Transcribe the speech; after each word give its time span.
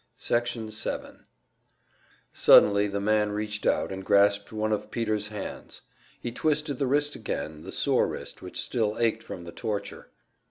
Section 0.17 0.71
7 0.71 1.27
Suddenly 2.33 2.87
the 2.87 2.99
man 2.99 3.33
reached 3.33 3.67
out 3.67 3.91
and 3.91 4.03
grasped 4.03 4.51
one 4.51 4.71
of 4.73 4.89
Peter's 4.89 5.27
hands. 5.27 5.83
He 6.19 6.31
twisted 6.31 6.79
the 6.79 6.87
wrist 6.87 7.15
again, 7.15 7.61
the 7.61 7.71
sore 7.71 8.07
wrist 8.07 8.41
which 8.41 8.59
still 8.59 8.97
ached 8.97 9.21
from 9.21 9.43
the 9.43 9.51
torture. 9.51 10.09